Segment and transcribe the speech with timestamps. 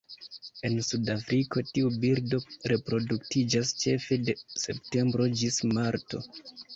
[0.67, 2.39] En Sudafriko, tiu birdo
[2.73, 6.23] reproduktiĝas ĉefe de septembro ĝis marto.